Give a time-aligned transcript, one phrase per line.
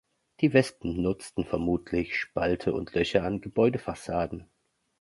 [0.39, 4.49] Die Wespen nutzen vermutlich Spalte und Löcher an Gebäudefassaden.